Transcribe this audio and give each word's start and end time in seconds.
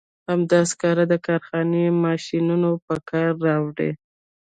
همدا 0.29 0.59
سکاره 0.71 1.03
د 1.11 1.15
کارخونې 1.27 1.83
ماشینونه 2.03 2.69
په 2.85 2.95
کار 3.09 3.29
راولي. 3.47 3.91